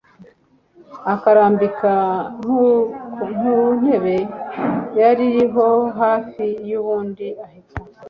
[1.13, 1.93] akarambika
[3.37, 4.17] nkuntebe
[4.99, 5.67] yari aho
[5.99, 6.45] hafi
[6.79, 7.77] ubundi ahita